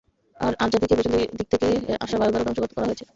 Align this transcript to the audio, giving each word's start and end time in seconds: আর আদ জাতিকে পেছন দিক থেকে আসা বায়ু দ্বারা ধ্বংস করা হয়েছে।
আর 0.39 0.53
আদ 0.59 0.69
জাতিকে 0.73 0.95
পেছন 0.97 1.13
দিক 1.37 1.47
থেকে 1.53 1.67
আসা 2.01 2.15
বায়ু 2.17 2.31
দ্বারা 2.31 2.45
ধ্বংস 2.47 2.59
করা 2.71 2.87
হয়েছে। 2.87 3.05